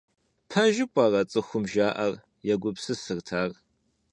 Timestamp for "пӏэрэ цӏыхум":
0.93-1.63